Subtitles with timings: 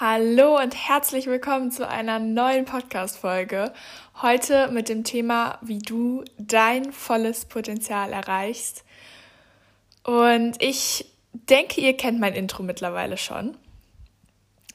[0.00, 3.72] Hallo und herzlich willkommen zu einer neuen Podcast-Folge.
[4.22, 8.84] Heute mit dem Thema, wie du dein volles Potenzial erreichst.
[10.04, 13.56] Und ich denke, ihr kennt mein Intro mittlerweile schon.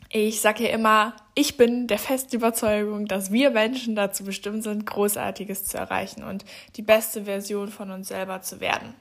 [0.09, 4.85] Ich sage hier immer, ich bin der festen Überzeugung, dass wir Menschen dazu bestimmt sind,
[4.85, 6.43] Großartiges zu erreichen und
[6.75, 8.93] die beste Version von uns selber zu werden.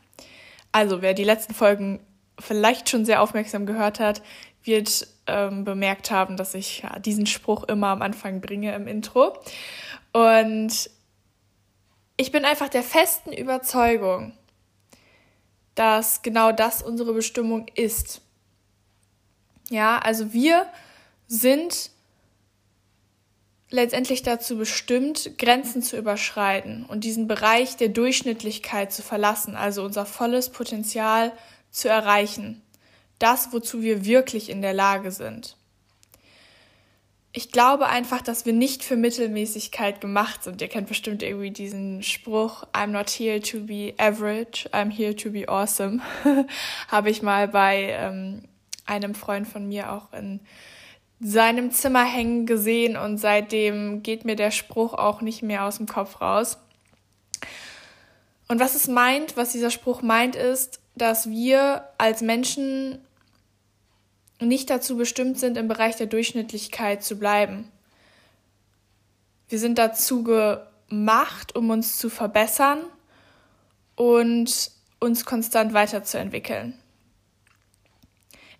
[0.71, 1.99] Also, wer die letzten Folgen
[2.39, 4.23] vielleicht schon sehr aufmerksam gehört hat,
[4.65, 9.37] wird ähm, bemerkt haben, dass ich ja, diesen Spruch immer am Anfang bringe im Intro.
[10.13, 10.91] Und
[12.17, 14.33] ich bin einfach der festen Überzeugung,
[15.75, 18.21] dass genau das unsere Bestimmung ist.
[19.71, 20.67] Ja, also wir
[21.27, 21.91] sind
[23.71, 30.05] letztendlich dazu bestimmt, Grenzen zu überschreiten und diesen Bereich der Durchschnittlichkeit zu verlassen, also unser
[30.05, 31.33] volles Potenzial
[31.71, 32.61] zu erreichen
[33.23, 35.57] das, wozu wir wirklich in der Lage sind.
[37.35, 40.61] Ich glaube einfach, dass wir nicht für Mittelmäßigkeit gemacht sind.
[40.61, 45.31] Ihr kennt bestimmt irgendwie diesen Spruch, I'm not here to be average, I'm here to
[45.31, 46.03] be awesome.
[46.89, 48.43] Habe ich mal bei ähm,
[48.85, 50.41] einem Freund von mir auch in
[51.21, 55.87] seinem Zimmer hängen gesehen und seitdem geht mir der Spruch auch nicht mehr aus dem
[55.87, 56.59] Kopf raus.
[58.49, 62.99] Und was es meint, was dieser Spruch meint, ist, dass wir als Menschen
[64.47, 67.69] nicht dazu bestimmt sind, im Bereich der Durchschnittlichkeit zu bleiben.
[69.49, 72.81] Wir sind dazu gemacht, um uns zu verbessern
[73.97, 76.75] und uns konstant weiterzuentwickeln.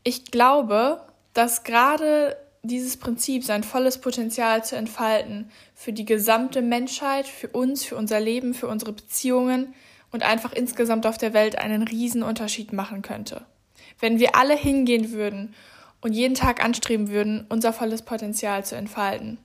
[0.03, 1.01] Ich glaube,
[1.33, 7.85] dass gerade dieses Prinzip, sein volles Potenzial zu entfalten, für die gesamte Menschheit, für uns,
[7.85, 9.75] für unser Leben, für unsere Beziehungen
[10.13, 13.45] und einfach insgesamt auf der Welt einen riesen Unterschied machen könnte.
[13.99, 15.55] Wenn wir alle hingehen würden
[16.03, 19.39] und jeden Tag anstreben würden, unser volles Potenzial zu entfalten.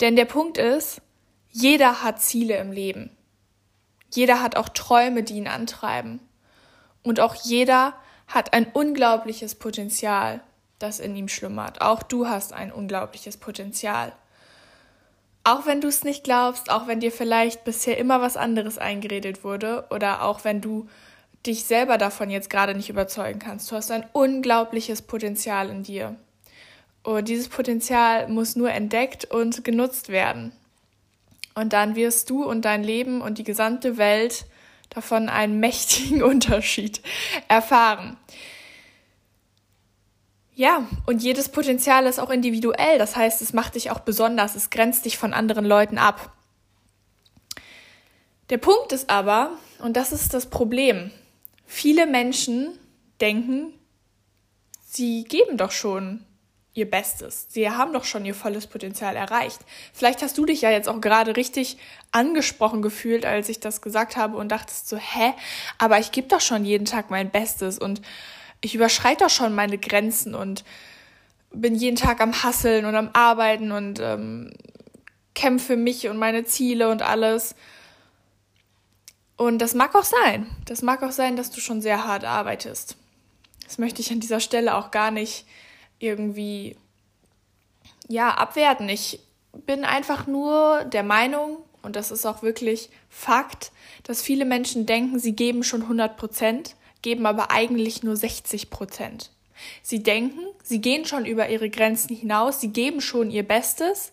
[0.00, 1.00] Denn der Punkt ist,
[1.50, 3.10] jeder hat Ziele im Leben.
[4.12, 6.20] Jeder hat auch Träume, die ihn antreiben.
[7.02, 7.94] Und auch jeder
[8.26, 10.42] hat ein unglaubliches Potenzial,
[10.78, 11.80] das in ihm schlummert.
[11.80, 14.12] Auch du hast ein unglaubliches Potenzial.
[15.44, 19.44] Auch wenn du es nicht glaubst, auch wenn dir vielleicht bisher immer was anderes eingeredet
[19.44, 20.88] wurde oder auch wenn du
[21.46, 23.70] dich selber davon jetzt gerade nicht überzeugen kannst.
[23.70, 26.16] Du hast ein unglaubliches Potenzial in dir.
[27.02, 30.52] Und dieses Potenzial muss nur entdeckt und genutzt werden.
[31.54, 34.46] Und dann wirst du und dein Leben und die gesamte Welt
[34.90, 37.00] davon einen mächtigen Unterschied
[37.48, 38.16] erfahren.
[40.54, 42.98] Ja, und jedes Potenzial ist auch individuell.
[42.98, 44.54] Das heißt, es macht dich auch besonders.
[44.54, 46.32] Es grenzt dich von anderen Leuten ab.
[48.48, 51.10] Der Punkt ist aber, und das ist das Problem,
[51.66, 52.78] Viele Menschen
[53.20, 53.72] denken,
[54.86, 56.24] sie geben doch schon
[56.76, 57.46] ihr Bestes.
[57.48, 59.60] Sie haben doch schon ihr volles Potenzial erreicht.
[59.94, 61.78] Vielleicht hast du dich ja jetzt auch gerade richtig
[62.12, 65.32] angesprochen gefühlt, als ich das gesagt habe und dachtest so, hä,
[65.78, 68.02] aber ich gebe doch schon jeden Tag mein Bestes und
[68.60, 70.64] ich überschreite doch schon meine Grenzen und
[71.50, 74.52] bin jeden Tag am Hasseln und am Arbeiten und ähm,
[75.34, 77.54] kämpfe mich und meine Ziele und alles.
[79.36, 80.46] Und das mag auch sein.
[80.64, 82.96] Das mag auch sein, dass du schon sehr hart arbeitest.
[83.64, 85.46] Das möchte ich an dieser Stelle auch gar nicht
[85.98, 86.76] irgendwie
[88.08, 88.88] ja abwerten.
[88.88, 89.20] Ich
[89.66, 93.72] bin einfach nur der Meinung und das ist auch wirklich Fakt,
[94.04, 99.30] dass viele Menschen denken, sie geben schon 100 Prozent, geben aber eigentlich nur 60 Prozent.
[99.82, 104.12] Sie denken, sie gehen schon über ihre Grenzen hinaus, sie geben schon ihr Bestes,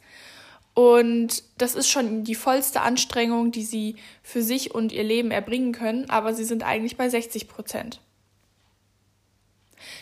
[0.74, 5.72] und das ist schon die vollste Anstrengung, die sie für sich und ihr Leben erbringen
[5.72, 8.00] können, aber sie sind eigentlich bei 60 Prozent.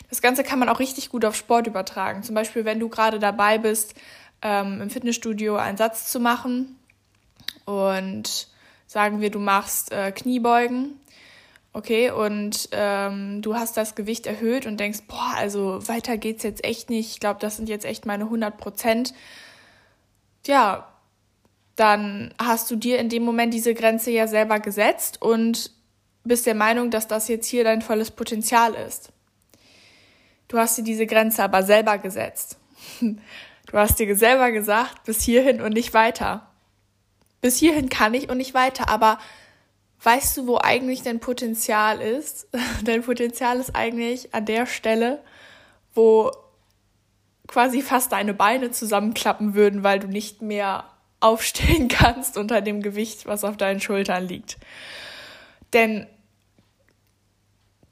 [0.08, 2.22] Das Ganze kann man auch richtig gut auf Sport übertragen.
[2.22, 3.94] Zum Beispiel, wenn du gerade dabei bist,
[4.40, 6.78] ähm, im Fitnessstudio einen Satz zu machen
[7.64, 8.48] und
[8.86, 10.98] sagen wir, du machst äh, Kniebeugen,
[11.72, 16.64] okay, und ähm, du hast das Gewicht erhöht und denkst, boah, also weiter geht's jetzt
[16.64, 17.10] echt nicht.
[17.12, 19.14] Ich glaube, das sind jetzt echt meine 100 Prozent
[20.46, 20.88] ja,
[21.76, 25.70] dann hast du dir in dem Moment diese Grenze ja selber gesetzt und
[26.24, 29.12] bist der Meinung, dass das jetzt hier dein volles Potenzial ist.
[30.48, 32.58] Du hast dir diese Grenze aber selber gesetzt.
[33.70, 36.50] Du hast dir selber gesagt, bis hierhin und nicht weiter.
[37.40, 39.18] Bis hierhin kann ich und nicht weiter, aber
[40.02, 42.48] weißt du, wo eigentlich dein Potenzial ist?
[42.84, 45.22] Dein Potenzial ist eigentlich an der Stelle,
[45.94, 46.32] wo
[47.52, 50.84] quasi fast deine Beine zusammenklappen würden, weil du nicht mehr
[51.20, 54.56] aufstehen kannst unter dem Gewicht, was auf deinen Schultern liegt.
[55.74, 56.06] Denn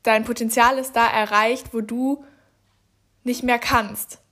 [0.02, 2.24] dein Potenzial ist da erreicht, wo du
[3.22, 4.22] nicht mehr kannst.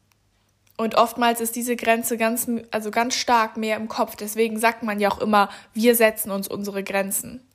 [0.78, 4.16] Und oftmals ist diese Grenze ganz, also ganz stark mehr im Kopf.
[4.16, 7.46] Deswegen sagt man ja auch immer, wir setzen uns unsere Grenzen.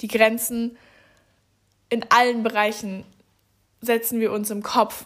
[0.00, 0.76] Die Grenzen
[1.88, 3.04] in allen Bereichen
[3.80, 5.04] setzen wir uns im Kopf.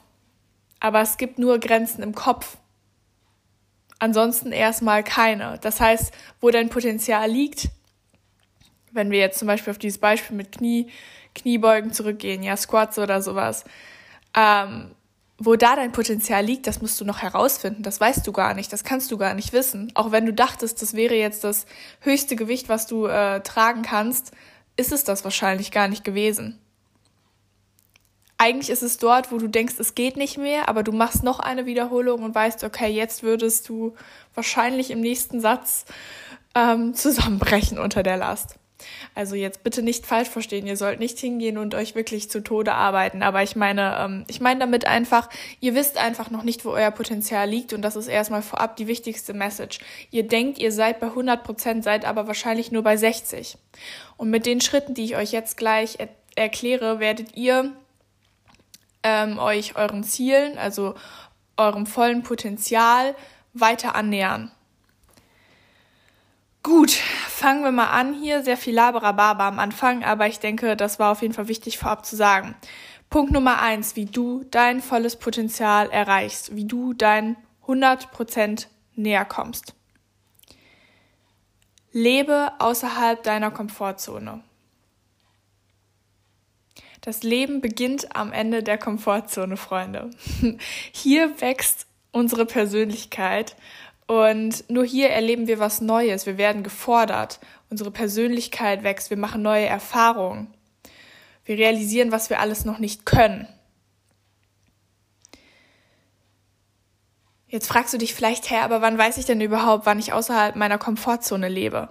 [0.80, 2.58] Aber es gibt nur Grenzen im Kopf.
[3.98, 5.58] Ansonsten erstmal keine.
[5.62, 7.68] Das heißt, wo dein Potenzial liegt,
[8.92, 10.90] wenn wir jetzt zum Beispiel auf dieses Beispiel mit Knie,
[11.34, 13.64] Kniebeugen zurückgehen, ja, Squats oder sowas,
[14.34, 14.90] ähm,
[15.38, 17.82] wo da dein Potenzial liegt, das musst du noch herausfinden.
[17.82, 19.92] Das weißt du gar nicht, das kannst du gar nicht wissen.
[19.94, 21.66] Auch wenn du dachtest, das wäre jetzt das
[22.00, 24.32] höchste Gewicht, was du äh, tragen kannst,
[24.76, 26.58] ist es das wahrscheinlich gar nicht gewesen.
[28.38, 31.40] Eigentlich ist es dort, wo du denkst, es geht nicht mehr, aber du machst noch
[31.40, 33.94] eine Wiederholung und weißt, okay, jetzt würdest du
[34.34, 35.86] wahrscheinlich im nächsten Satz
[36.54, 38.56] ähm, zusammenbrechen unter der Last.
[39.14, 42.74] Also jetzt bitte nicht falsch verstehen, ihr sollt nicht hingehen und euch wirklich zu Tode
[42.74, 43.22] arbeiten.
[43.22, 45.30] Aber ich meine, ähm, ich meine damit einfach,
[45.60, 48.86] ihr wisst einfach noch nicht, wo euer Potenzial liegt und das ist erstmal vorab die
[48.86, 49.78] wichtigste Message.
[50.10, 53.56] Ihr denkt, ihr seid bei 100 Prozent, seid aber wahrscheinlich nur bei 60.
[54.18, 56.08] Und mit den Schritten, die ich euch jetzt gleich er
[56.38, 57.72] erkläre, werdet ihr
[59.06, 60.96] ähm, euch euren Zielen, also
[61.56, 63.14] eurem vollen Potenzial
[63.54, 64.50] weiter annähern.
[66.64, 68.42] Gut, fangen wir mal an hier.
[68.42, 72.04] Sehr viel Laberababa am Anfang, aber ich denke, das war auf jeden Fall wichtig vorab
[72.04, 72.56] zu sagen.
[73.08, 78.66] Punkt Nummer eins, wie du dein volles Potenzial erreichst, wie du dein 100%
[78.96, 79.74] näher kommst.
[81.92, 84.42] Lebe außerhalb deiner Komfortzone.
[87.00, 90.10] Das Leben beginnt am Ende der Komfortzone, Freunde.
[90.92, 93.56] Hier wächst unsere Persönlichkeit
[94.06, 96.26] und nur hier erleben wir was Neues.
[96.26, 97.40] Wir werden gefordert.
[97.70, 99.10] Unsere Persönlichkeit wächst.
[99.10, 100.54] Wir machen neue Erfahrungen.
[101.44, 103.48] Wir realisieren, was wir alles noch nicht können.
[107.48, 110.56] Jetzt fragst du dich vielleicht, hä, aber wann weiß ich denn überhaupt, wann ich außerhalb
[110.56, 111.88] meiner Komfortzone lebe?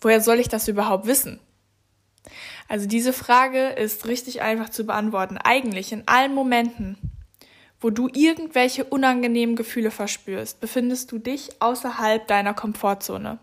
[0.00, 1.40] Woher soll ich das überhaupt wissen?
[2.72, 5.36] Also diese Frage ist richtig einfach zu beantworten.
[5.36, 6.96] Eigentlich in allen Momenten,
[7.82, 13.38] wo du irgendwelche unangenehmen Gefühle verspürst, befindest du dich außerhalb deiner Komfortzone.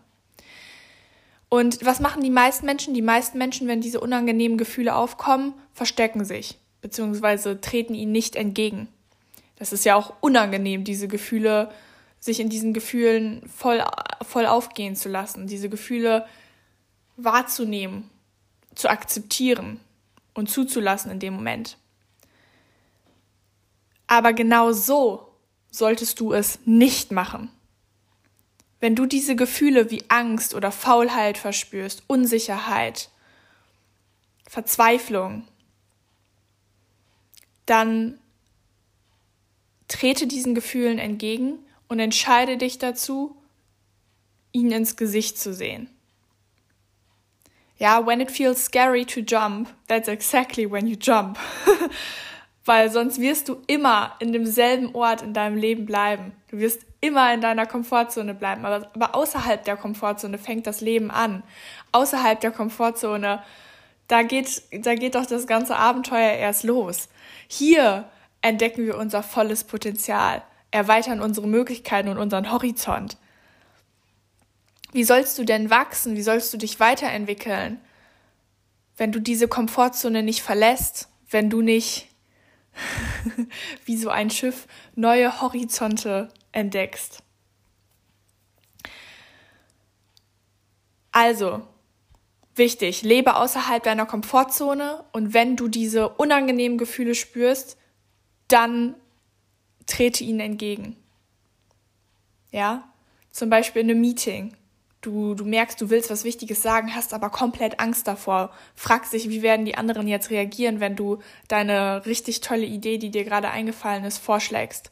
[1.48, 2.92] Und was machen die meisten Menschen?
[2.92, 8.88] Die meisten Menschen, wenn diese unangenehmen Gefühle aufkommen, verstecken sich, beziehungsweise treten ihnen nicht entgegen.
[9.60, 11.70] Das ist ja auch unangenehm, diese Gefühle,
[12.18, 13.80] sich in diesen Gefühlen voll,
[14.22, 16.26] voll aufgehen zu lassen, diese Gefühle
[17.16, 18.10] wahrzunehmen
[18.80, 19.80] zu akzeptieren
[20.34, 21.76] und zuzulassen in dem Moment.
[24.06, 25.28] Aber genau so
[25.70, 27.50] solltest du es nicht machen.
[28.80, 33.10] Wenn du diese Gefühle wie Angst oder Faulheit verspürst, Unsicherheit,
[34.48, 35.46] Verzweiflung,
[37.66, 38.18] dann
[39.86, 43.36] trete diesen Gefühlen entgegen und entscheide dich dazu,
[44.52, 45.88] ihnen ins Gesicht zu sehen.
[47.80, 51.38] Ja, when it feels scary to jump, that's exactly when you jump.
[52.66, 56.32] Weil sonst wirst du immer in demselben Ort in deinem Leben bleiben.
[56.50, 58.66] Du wirst immer in deiner Komfortzone bleiben.
[58.66, 61.42] Aber, aber außerhalb der Komfortzone fängt das Leben an.
[61.90, 63.42] Außerhalb der Komfortzone,
[64.08, 67.08] da geht, da geht doch das ganze Abenteuer erst los.
[67.48, 68.04] Hier
[68.42, 73.16] entdecken wir unser volles Potenzial, erweitern unsere Möglichkeiten und unseren Horizont.
[74.92, 76.16] Wie sollst du denn wachsen?
[76.16, 77.80] Wie sollst du dich weiterentwickeln,
[78.96, 82.08] wenn du diese Komfortzone nicht verlässt, wenn du nicht
[83.84, 87.22] wie so ein Schiff neue Horizonte entdeckst?
[91.12, 91.66] Also,
[92.54, 97.76] wichtig, lebe außerhalb deiner Komfortzone und wenn du diese unangenehmen Gefühle spürst,
[98.48, 98.94] dann
[99.86, 100.96] trete ihnen entgegen.
[102.52, 102.92] Ja,
[103.32, 104.56] zum Beispiel in einem Meeting
[105.00, 109.28] du, du merkst, du willst was Wichtiges sagen, hast aber komplett Angst davor, fragst dich,
[109.28, 113.50] wie werden die anderen jetzt reagieren, wenn du deine richtig tolle Idee, die dir gerade
[113.50, 114.90] eingefallen ist, vorschlägst.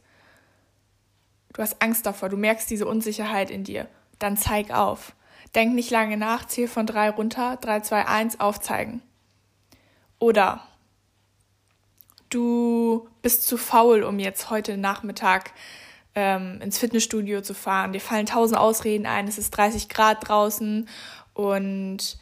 [1.52, 3.88] Du hast Angst davor, du merkst diese Unsicherheit in dir.
[4.18, 5.14] Dann zeig auf.
[5.54, 9.02] Denk nicht lange nach, zähl von drei runter, drei, zwei, eins, aufzeigen.
[10.18, 10.62] Oder
[12.28, 15.52] du bist zu faul, um jetzt heute Nachmittag
[16.14, 17.92] ähm, ins Fitnessstudio zu fahren.
[17.92, 20.88] Dir fallen tausend Ausreden ein, es ist 30 Grad draußen
[21.34, 22.18] und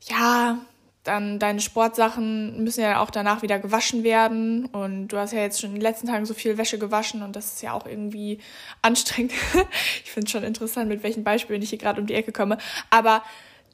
[0.00, 0.58] ja,
[1.04, 5.60] dann deine Sportsachen müssen ja auch danach wieder gewaschen werden und du hast ja jetzt
[5.60, 8.38] schon in den letzten Tagen so viel Wäsche gewaschen und das ist ja auch irgendwie
[8.82, 9.32] anstrengend.
[10.04, 12.58] ich finde es schon interessant, mit welchen Beispielen ich hier gerade um die Ecke komme.
[12.90, 13.22] Aber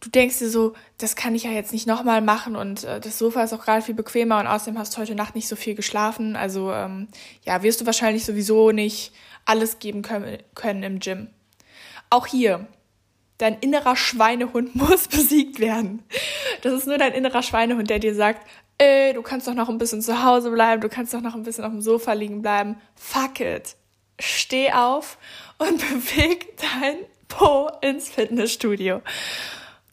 [0.00, 3.19] du denkst dir so, das kann ich ja jetzt nicht nochmal machen und äh, das
[3.19, 5.75] Sofa ist auch gerade viel bequemer und außerdem hast du heute Nacht nicht so viel
[5.75, 6.37] geschlafen.
[6.37, 7.09] Also ähm,
[7.45, 9.12] ja, wirst du wahrscheinlich sowieso nicht
[9.45, 11.28] alles geben können, können im Gym.
[12.11, 12.67] Auch hier,
[13.38, 16.02] dein innerer Schweinehund muss besiegt werden.
[16.62, 18.47] Das ist nur dein innerer Schweinehund, der dir sagt,
[18.78, 21.43] ey, du kannst doch noch ein bisschen zu Hause bleiben, du kannst doch noch ein
[21.43, 22.76] bisschen auf dem Sofa liegen bleiben.
[22.95, 23.76] Fuck it.
[24.21, 25.19] Steh auf
[25.59, 26.97] und beweg dein
[27.28, 29.02] Po ins Fitnessstudio.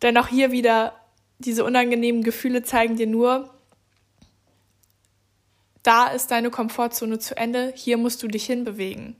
[0.01, 0.93] Denn auch hier wieder,
[1.39, 3.49] diese unangenehmen Gefühle zeigen dir nur,
[5.83, 9.15] da ist deine Komfortzone zu Ende, hier musst du dich hinbewegen.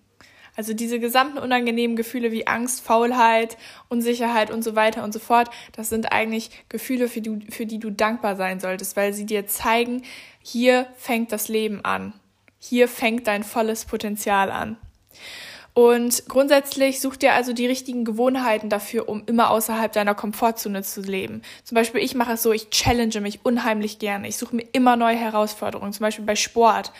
[0.56, 3.58] Also diese gesamten unangenehmen Gefühle wie Angst, Faulheit,
[3.90, 7.80] Unsicherheit und so weiter und so fort, das sind eigentlich Gefühle, für die, für die
[7.80, 10.04] du dankbar sein solltest, weil sie dir zeigen,
[10.42, 12.14] hier fängt das Leben an.
[12.58, 14.78] Hier fängt dein volles Potenzial an.
[15.76, 21.02] Und grundsätzlich such dir also die richtigen Gewohnheiten dafür, um immer außerhalb deiner Komfortzone zu
[21.02, 21.42] leben.
[21.66, 24.30] Zum Beispiel, ich mache es so, ich challenge mich unheimlich gerne.
[24.30, 26.94] Ich suche mir immer neue Herausforderungen, zum Beispiel bei Sport.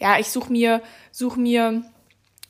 [0.00, 1.84] Ja, ich suche mir, suche mir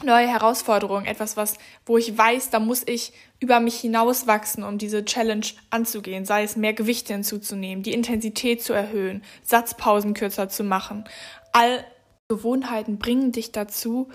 [0.02, 5.04] neue Herausforderungen, etwas, was, wo ich weiß, da muss ich über mich hinauswachsen, um diese
[5.04, 11.04] Challenge anzugehen, sei es mehr Gewichte hinzuzunehmen, die Intensität zu erhöhen, Satzpausen kürzer zu machen.
[11.52, 11.84] All
[12.28, 14.08] Gewohnheiten bringen dich dazu,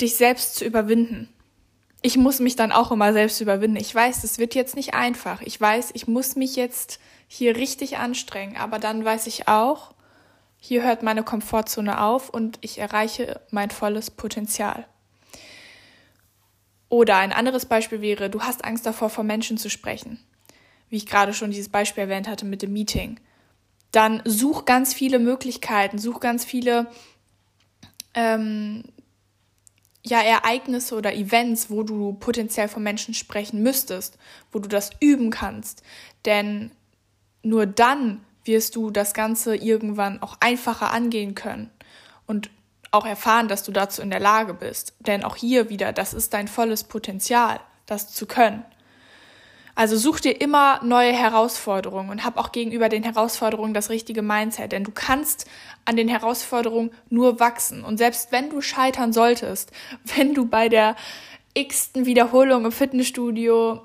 [0.00, 1.28] dich selbst zu überwinden.
[2.02, 3.76] Ich muss mich dann auch immer selbst überwinden.
[3.76, 5.40] Ich weiß, es wird jetzt nicht einfach.
[5.42, 9.94] Ich weiß, ich muss mich jetzt hier richtig anstrengen, aber dann weiß ich auch,
[10.58, 14.86] hier hört meine Komfortzone auf und ich erreiche mein volles Potenzial.
[16.88, 20.18] Oder ein anderes Beispiel wäre, du hast Angst davor, vor Menschen zu sprechen.
[20.88, 23.18] Wie ich gerade schon dieses Beispiel erwähnt hatte mit dem Meeting.
[23.90, 26.86] Dann such ganz viele Möglichkeiten, such ganz viele
[28.14, 28.84] ähm,
[30.06, 34.18] ja, Ereignisse oder Events, wo du potenziell von Menschen sprechen müsstest,
[34.52, 35.82] wo du das üben kannst.
[36.24, 36.70] Denn
[37.42, 41.70] nur dann wirst du das Ganze irgendwann auch einfacher angehen können
[42.26, 42.50] und
[42.92, 44.94] auch erfahren, dass du dazu in der Lage bist.
[45.00, 48.64] Denn auch hier wieder, das ist dein volles Potenzial, das zu können.
[49.76, 54.72] Also such dir immer neue Herausforderungen und hab auch gegenüber den Herausforderungen das richtige Mindset,
[54.72, 55.46] denn du kannst
[55.84, 57.84] an den Herausforderungen nur wachsen.
[57.84, 59.70] Und selbst wenn du scheitern solltest,
[60.16, 60.96] wenn du bei der
[61.52, 63.82] x-ten Wiederholung im Fitnessstudio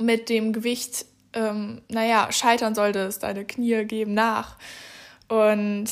[0.00, 1.04] mit dem Gewicht,
[1.34, 4.56] ähm, naja, scheitern solltest, deine Knie geben nach
[5.28, 5.86] und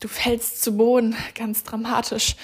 [0.00, 2.36] du fällst zu Boden, ganz dramatisch,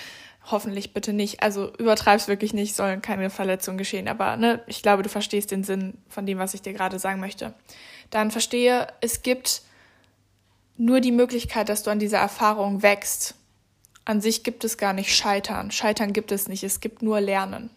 [0.51, 1.43] hoffentlich bitte nicht.
[1.43, 4.09] Also übertreib's wirklich nicht, sollen keine Verletzungen geschehen.
[4.09, 7.21] Aber ne, ich glaube, du verstehst den Sinn von dem, was ich dir gerade sagen
[7.21, 7.55] möchte.
[8.11, 9.63] Dann verstehe, es gibt
[10.77, 13.35] nur die Möglichkeit, dass du an dieser Erfahrung wächst.
[14.05, 15.71] An sich gibt es gar nicht Scheitern.
[15.71, 16.63] Scheitern gibt es nicht.
[16.63, 17.71] Es gibt nur Lernen.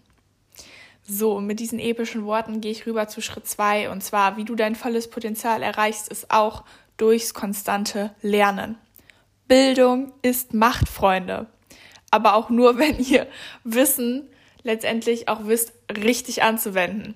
[1.09, 4.55] So, mit diesen epischen Worten gehe ich rüber zu Schritt zwei und zwar, wie du
[4.55, 6.65] dein volles Potenzial erreichst, ist auch
[6.97, 8.77] durchs konstante Lernen.
[9.47, 11.47] Bildung ist Macht, Freunde
[12.11, 13.27] aber auch nur, wenn ihr
[13.63, 14.29] Wissen
[14.63, 17.15] letztendlich auch wisst, richtig anzuwenden.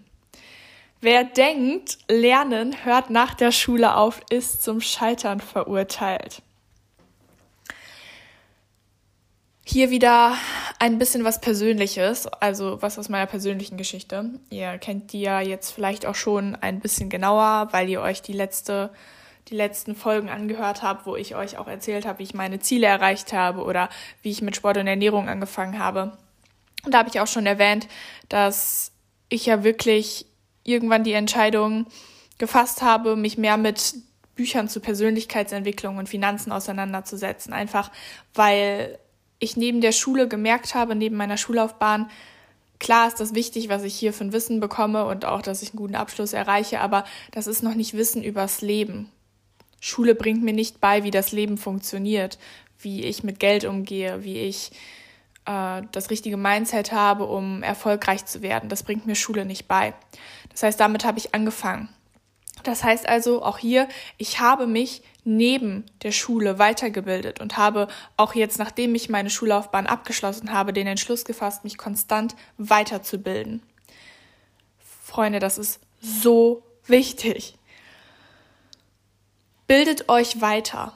[1.01, 6.43] Wer denkt, Lernen hört nach der Schule auf, ist zum Scheitern verurteilt.
[9.65, 10.35] Hier wieder
[10.79, 14.29] ein bisschen was Persönliches, also was aus meiner persönlichen Geschichte.
[14.49, 18.33] Ihr kennt die ja jetzt vielleicht auch schon ein bisschen genauer, weil ihr euch die
[18.33, 18.91] letzte
[19.47, 22.87] die letzten Folgen angehört habt, wo ich euch auch erzählt habe, wie ich meine Ziele
[22.87, 23.89] erreicht habe oder
[24.21, 26.17] wie ich mit Sport und Ernährung angefangen habe.
[26.85, 27.87] Und da habe ich auch schon erwähnt,
[28.29, 28.91] dass
[29.29, 30.25] ich ja wirklich
[30.63, 31.87] irgendwann die Entscheidung
[32.37, 33.95] gefasst habe, mich mehr mit
[34.35, 37.53] Büchern zu Persönlichkeitsentwicklung und Finanzen auseinanderzusetzen.
[37.53, 37.91] Einfach
[38.33, 38.97] weil
[39.39, 42.09] ich neben der Schule gemerkt habe, neben meiner Schullaufbahn,
[42.79, 45.69] klar ist das wichtig, was ich hier für ein Wissen bekomme und auch, dass ich
[45.69, 49.11] einen guten Abschluss erreiche, aber das ist noch nicht Wissen übers Leben.
[49.81, 52.37] Schule bringt mir nicht bei, wie das Leben funktioniert,
[52.79, 54.71] wie ich mit Geld umgehe, wie ich
[55.45, 58.69] äh, das richtige Mindset habe, um erfolgreich zu werden.
[58.69, 59.93] Das bringt mir Schule nicht bei.
[60.51, 61.89] Das heißt, damit habe ich angefangen.
[62.63, 63.87] Das heißt also auch hier,
[64.19, 69.87] ich habe mich neben der Schule weitergebildet und habe auch jetzt, nachdem ich meine Schullaufbahn
[69.87, 73.63] abgeschlossen habe, den Entschluss gefasst, mich konstant weiterzubilden.
[75.03, 77.55] Freunde, das ist so wichtig.
[79.71, 80.91] Bildet euch weiter.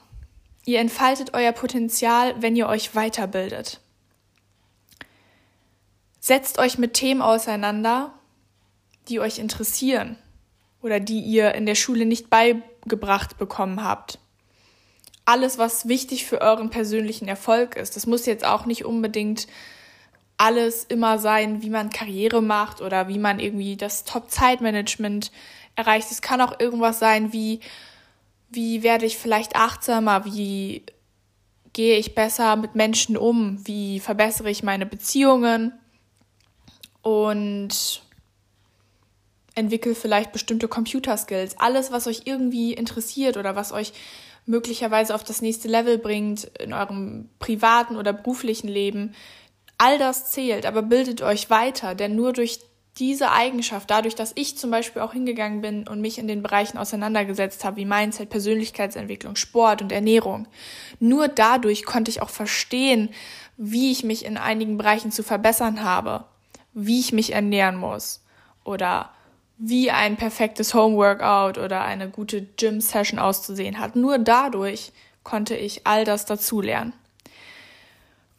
[0.66, 3.80] Ihr entfaltet euer Potenzial, wenn ihr euch weiterbildet.
[6.20, 8.12] Setzt euch mit Themen auseinander,
[9.08, 10.18] die euch interessieren
[10.82, 14.20] oder die ihr in der Schule nicht beigebracht bekommen habt.
[15.24, 17.96] Alles, was wichtig für euren persönlichen Erfolg ist.
[17.96, 19.48] Das muss jetzt auch nicht unbedingt
[20.36, 25.32] alles immer sein, wie man Karriere macht oder wie man irgendwie das Top-Zeitmanagement
[25.78, 26.12] erreicht.
[26.12, 27.62] Es kann auch irgendwas sein wie,
[28.56, 30.84] wie werde ich vielleicht achtsamer, wie
[31.74, 35.74] gehe ich besser mit Menschen um, wie verbessere ich meine Beziehungen?
[37.02, 38.02] Und
[39.54, 41.60] entwickle vielleicht bestimmte Computerskills.
[41.60, 43.94] Alles, was euch irgendwie interessiert oder was euch
[44.46, 49.16] möglicherweise auf das nächste Level bringt in eurem privaten oder beruflichen Leben,
[49.78, 52.60] all das zählt, aber bildet euch weiter, denn nur durch
[52.98, 56.78] diese Eigenschaft, dadurch, dass ich zum Beispiel auch hingegangen bin und mich in den Bereichen
[56.78, 60.48] auseinandergesetzt habe, wie Mindset, Persönlichkeitsentwicklung, Sport und Ernährung,
[61.00, 63.10] nur dadurch konnte ich auch verstehen,
[63.58, 66.26] wie ich mich in einigen Bereichen zu verbessern habe,
[66.74, 68.24] wie ich mich ernähren muss
[68.64, 69.10] oder
[69.58, 73.96] wie ein perfektes Homeworkout oder eine gute Gym-Session auszusehen hat.
[73.96, 74.92] Nur dadurch
[75.24, 76.94] konnte ich all das dazulernen.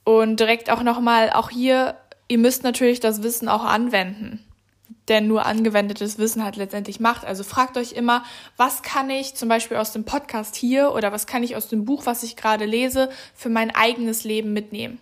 [0.05, 1.97] Und direkt auch nochmal, auch hier,
[2.29, 4.46] ihr müsst natürlich das Wissen auch anwenden.
[5.09, 7.25] Denn nur angewendetes Wissen hat letztendlich Macht.
[7.25, 8.25] Also fragt euch immer,
[8.57, 11.85] was kann ich zum Beispiel aus dem Podcast hier oder was kann ich aus dem
[11.85, 14.99] Buch, was ich gerade lese, für mein eigenes Leben mitnehmen?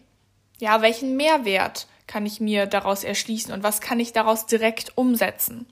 [0.58, 5.66] Ja, welchen Mehrwert kann ich mir daraus erschließen und was kann ich daraus direkt umsetzen?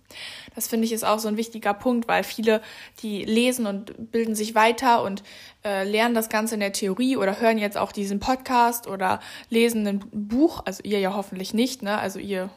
[0.54, 2.62] Das finde ich ist auch so ein wichtiger Punkt, weil viele,
[3.02, 5.22] die lesen und bilden sich weiter und
[5.64, 9.20] äh, lernen das Ganze in der Theorie oder hören jetzt auch diesen Podcast oder
[9.50, 11.98] lesen ein Buch, also ihr ja hoffentlich nicht, ne?
[11.98, 12.50] Also ihr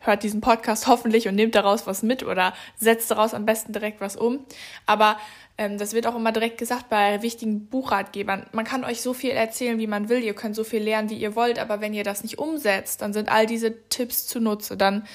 [0.00, 4.00] hört diesen Podcast hoffentlich und nehmt daraus was mit oder setzt daraus am besten direkt
[4.00, 4.44] was um.
[4.86, 5.18] Aber
[5.58, 8.46] ähm, das wird auch immer direkt gesagt bei wichtigen Buchratgebern.
[8.52, 10.22] Man kann euch so viel erzählen, wie man will.
[10.22, 11.58] Ihr könnt so viel lernen, wie ihr wollt.
[11.58, 14.76] Aber wenn ihr das nicht umsetzt, dann sind all diese Tipps zunutze.
[14.76, 15.06] Dann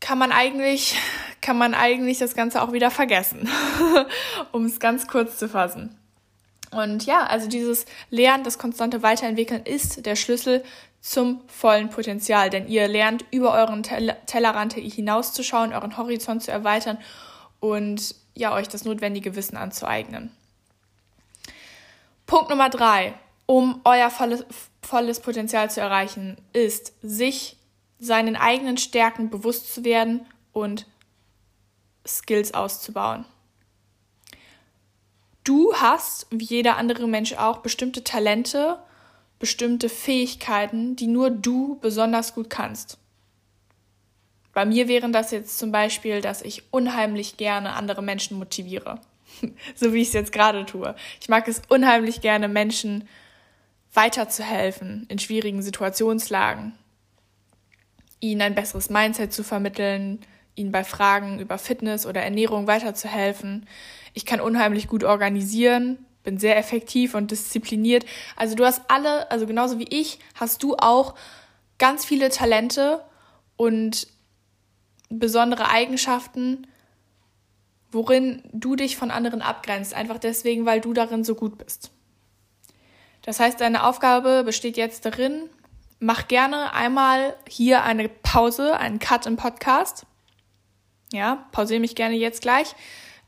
[0.00, 0.96] kann man eigentlich,
[1.40, 3.48] kann man eigentlich das Ganze auch wieder vergessen,
[4.52, 5.98] um es ganz kurz zu fassen.
[6.70, 10.62] Und ja, also dieses Lernen, das konstante Weiterentwickeln ist der Schlüssel
[11.04, 16.96] zum vollen Potenzial, denn ihr lernt über euren Tellerrand hinauszuschauen, euren Horizont zu erweitern
[17.60, 20.34] und ja, euch das notwendige Wissen anzueignen.
[22.24, 23.12] Punkt Nummer drei,
[23.44, 24.46] um euer volles,
[24.80, 27.58] volles Potenzial zu erreichen, ist, sich
[27.98, 30.86] seinen eigenen Stärken bewusst zu werden und
[32.06, 33.26] Skills auszubauen.
[35.44, 38.78] Du hast, wie jeder andere Mensch auch, bestimmte Talente,
[39.38, 42.98] bestimmte Fähigkeiten, die nur du besonders gut kannst.
[44.52, 49.00] Bei mir wären das jetzt zum Beispiel, dass ich unheimlich gerne andere Menschen motiviere.
[49.74, 50.94] so wie ich es jetzt gerade tue.
[51.20, 53.08] Ich mag es unheimlich gerne, Menschen
[53.92, 56.72] weiterzuhelfen in schwierigen Situationslagen,
[58.20, 60.20] ihnen ein besseres Mindset zu vermitteln,
[60.56, 63.66] ihnen bei Fragen über Fitness oder Ernährung weiterzuhelfen.
[64.12, 68.04] Ich kann unheimlich gut organisieren, bin sehr effektiv und diszipliniert.
[68.34, 71.14] Also du hast alle, also genauso wie ich, hast du auch
[71.78, 73.04] ganz viele Talente
[73.56, 74.08] und
[75.08, 76.66] besondere Eigenschaften,
[77.92, 81.92] worin du dich von anderen abgrenzt, einfach deswegen, weil du darin so gut bist.
[83.22, 85.48] Das heißt, deine Aufgabe besteht jetzt darin,
[86.00, 90.06] mach gerne einmal hier eine Pause, einen Cut im Podcast.
[91.12, 92.74] Ja, pausiere mich gerne jetzt gleich.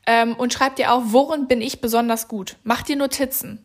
[0.07, 2.57] Ähm, und schreib dir auf, worin bin ich besonders gut.
[2.63, 3.63] Mach dir Notizen.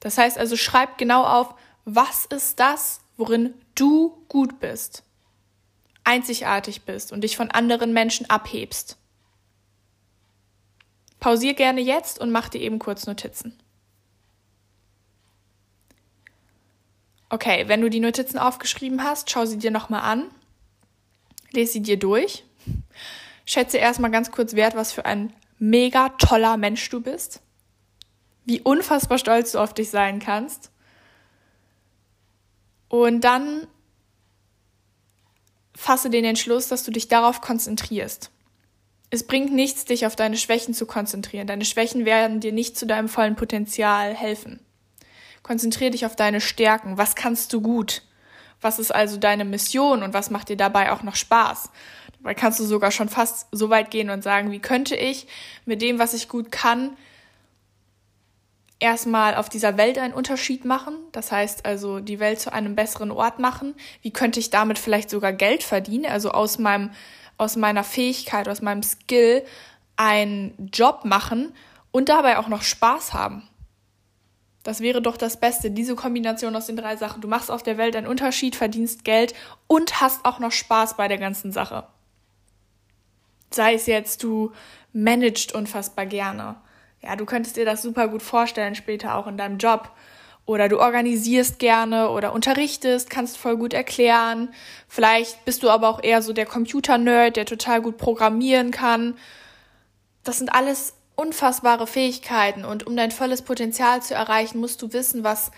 [0.00, 1.54] Das heißt also, schreib genau auf,
[1.86, 5.04] was ist das, worin du gut bist
[6.08, 8.96] einzigartig bist und dich von anderen Menschen abhebst.
[11.20, 13.52] Pausier gerne jetzt und mach dir eben kurz Notizen.
[17.28, 20.30] Okay, wenn du die Notizen aufgeschrieben hast, schau sie dir nochmal an,
[21.50, 22.42] lese sie dir durch,
[23.48, 27.40] schätze erstmal ganz kurz wert, was für ein mega toller Mensch du bist,
[28.44, 30.70] wie unfassbar stolz du auf dich sein kannst.
[32.88, 33.66] Und dann
[35.74, 38.30] fasse den Entschluss, dass du dich darauf konzentrierst.
[39.10, 41.46] Es bringt nichts, dich auf deine Schwächen zu konzentrieren.
[41.46, 44.60] Deine Schwächen werden dir nicht zu deinem vollen Potenzial helfen.
[45.42, 46.98] Konzentriere dich auf deine Stärken.
[46.98, 48.02] Was kannst du gut?
[48.60, 51.70] Was ist also deine Mission und was macht dir dabei auch noch Spaß?
[52.18, 55.26] Dabei kannst du sogar schon fast so weit gehen und sagen, wie könnte ich
[55.64, 56.96] mit dem, was ich gut kann,
[58.80, 63.10] erstmal auf dieser Welt einen Unterschied machen, das heißt also die Welt zu einem besseren
[63.10, 63.74] Ort machen.
[64.02, 66.90] Wie könnte ich damit vielleicht sogar Geld verdienen, also aus meinem
[67.38, 69.44] aus meiner Fähigkeit, aus meinem Skill
[69.96, 71.54] einen Job machen
[71.92, 73.48] und dabei auch noch Spaß haben.
[74.64, 77.22] Das wäre doch das Beste, diese Kombination aus den drei Sachen.
[77.22, 79.34] Du machst auf der Welt einen Unterschied, verdienst Geld
[79.66, 81.86] und hast auch noch Spaß bei der ganzen Sache.
[83.58, 84.52] Sei es jetzt, du
[84.92, 86.56] managst unfassbar gerne
[87.02, 89.90] ja, du könntest dir das super gut vorstellen, später auch in deinem Job.
[90.46, 94.48] oder du organisierst gerne oder unterrichtest, kannst voll gut erklären.
[94.88, 99.18] Vielleicht bist du aber auch eher so der Computer-Nerd, der total gut programmieren kann.
[100.24, 105.22] Das sind alles unfassbare Fähigkeiten und um dein volles Potenzial zu erreichen, musst du wissen,
[105.22, 105.50] was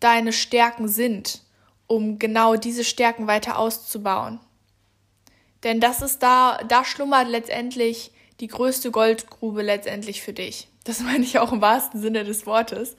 [0.00, 1.42] deine Stärken sind,
[1.86, 4.40] um genau diese Stärken weiter auszubauen.
[5.64, 10.68] Denn das ist da, da schlummert letztendlich die größte Goldgrube letztendlich für dich.
[10.84, 12.96] Das meine ich auch im wahrsten Sinne des Wortes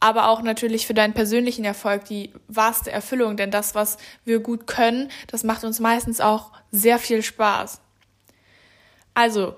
[0.00, 4.66] aber auch natürlich für deinen persönlichen Erfolg die wahrste Erfüllung, denn das, was wir gut
[4.66, 7.82] können, das macht uns meistens auch sehr viel Spaß.
[9.12, 9.54] Also,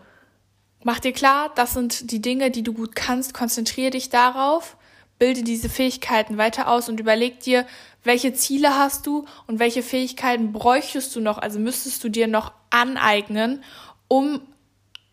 [0.83, 4.77] mach dir klar, das sind die Dinge, die du gut kannst, konzentriere dich darauf,
[5.23, 7.65] bilde diese Fähigkeiten weiter aus und überleg dir,
[8.03, 12.51] welche Ziele hast du und welche Fähigkeiten bräuchtest du noch, also müsstest du dir noch
[12.71, 13.63] aneignen,
[14.09, 14.41] um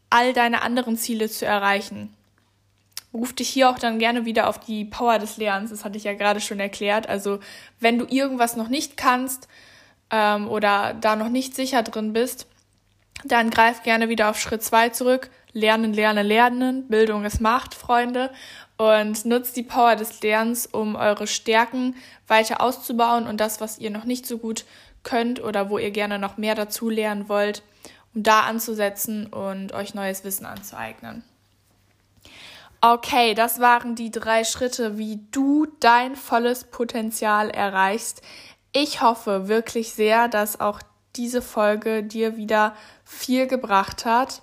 [0.10, 2.16] all deine anderen Ziele zu erreichen
[3.14, 5.72] ruf dich hier auch dann gerne wieder auf die Power des Lernens.
[5.72, 7.08] Das hatte ich ja gerade schon erklärt.
[7.08, 7.40] Also
[7.80, 9.48] wenn du irgendwas noch nicht kannst
[10.12, 12.48] ähm, oder da noch nicht sicher drin bist,
[13.24, 15.30] dann greif gerne wieder auf Schritt zwei zurück.
[15.52, 16.88] Lernen, lernen, lernen.
[16.88, 18.32] Bildung ist Macht, Freunde.
[18.80, 21.98] Und nutzt die Power des Lernens, um eure Stärken
[22.30, 24.64] weiter auszubauen und das, was ihr noch nicht so gut
[25.04, 27.62] könnt oder wo ihr gerne noch mehr dazu lernen wollt,
[28.16, 31.26] um da anzusetzen und euch neues Wissen anzueignen.
[32.80, 38.22] Okay, das waren die drei Schritte, wie du dein volles Potenzial erreichst.
[38.72, 40.80] Ich hoffe wirklich sehr, dass auch
[41.18, 44.42] diese Folge dir wieder viel gebracht hat.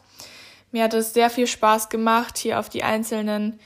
[0.73, 3.59] Mir hat es sehr viel Spaß gemacht, hier auf die einzelnen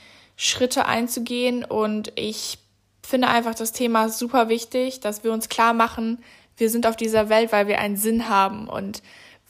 [0.43, 2.57] Schritte einzugehen und ich
[3.03, 6.23] finde einfach das Thema super wichtig, dass wir uns klar machen,
[6.57, 9.03] wir sind auf dieser Welt, weil wir einen Sinn haben und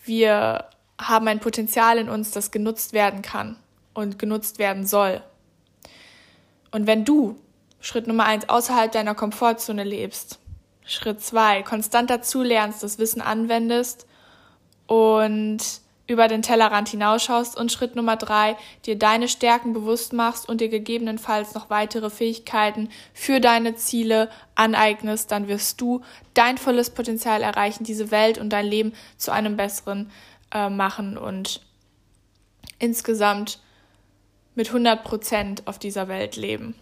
[0.04, 0.66] wir
[1.00, 3.56] haben ein Potenzial in uns, das genutzt werden kann
[3.94, 5.22] und genutzt werden soll.
[6.72, 7.40] Und wenn du
[7.80, 10.40] Schritt Nummer eins außerhalb deiner Komfortzone lebst,
[10.86, 14.08] Schritt zwei konstant dazu lernst, das Wissen anwendest
[14.88, 15.60] und
[16.12, 20.70] über den Tellerrand hinausschaust und Schritt Nummer drei, dir deine Stärken bewusst machst und dir
[20.70, 26.02] gegebenenfalls noch weitere Fähigkeiten für deine Ziele aneignest, dann wirst du
[26.34, 30.12] dein volles Potenzial erreichen, diese Welt und dein Leben zu einem besseren
[30.54, 31.62] äh, machen und
[32.78, 33.60] insgesamt
[34.54, 36.76] mit 100 Prozent auf dieser Welt leben.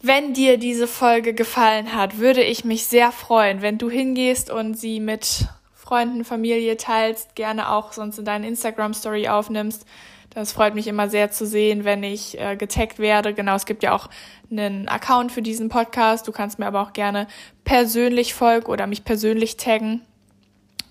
[0.00, 4.74] Wenn dir diese Folge gefallen hat, würde ich mich sehr freuen, wenn du hingehst und
[4.74, 5.46] sie mit
[5.92, 9.84] Freunden, Familie teilst, gerne auch sonst in deine Instagram Story aufnimmst.
[10.30, 13.34] Das freut mich immer sehr zu sehen, wenn ich äh, getaggt werde.
[13.34, 14.08] Genau, es gibt ja auch
[14.50, 16.26] einen Account für diesen Podcast.
[16.26, 17.26] Du kannst mir aber auch gerne
[17.64, 20.00] persönlich folgen oder mich persönlich taggen.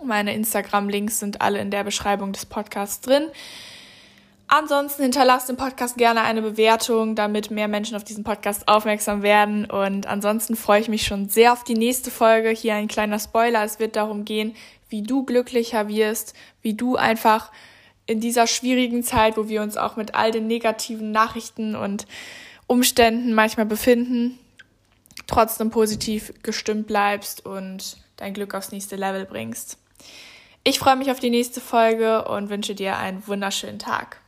[0.06, 3.24] Meine Instagram-Links sind alle in der Beschreibung des Podcasts drin.
[4.54, 9.66] Ansonsten hinterlasst dem Podcast gerne eine Bewertung, damit mehr Menschen auf diesen Podcast aufmerksam werden.
[9.66, 12.50] Und ansonsten freue ich mich schon sehr auf die nächste Folge.
[12.50, 13.64] Hier ein kleiner Spoiler.
[13.64, 14.54] Es wird darum gehen,
[14.92, 17.52] wie du glücklicher wirst, wie du einfach
[18.06, 22.06] in dieser schwierigen Zeit, wo wir uns auch mit all den negativen Nachrichten und
[22.68, 24.38] Umständen manchmal befinden,
[25.28, 29.78] trotzdem positiv gestimmt bleibst und dein Glück aufs nächste Level bringst.
[30.64, 34.21] Ich freue mich auf die nächste Folge und wünsche dir einen wunderschönen Tag.